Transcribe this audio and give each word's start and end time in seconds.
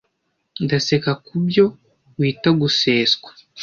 Ndaseka 0.63 1.11
kubyo 1.25 1.65
wita 2.19 2.49
guseswa, 2.59 3.29